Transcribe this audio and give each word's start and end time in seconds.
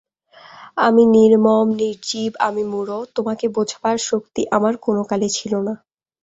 আমি 0.77 1.03
নির্মম, 1.15 1.67
নির্জীব, 1.75 2.31
আমি 2.39 2.63
মূঢ়–তোমাকে 2.71 3.45
বোঝবার 3.55 3.97
শক্তি 4.09 4.41
আমার 4.51 4.73
কোনোকালে 4.85 5.27
ছিল 5.29 5.53
না। 5.67 5.73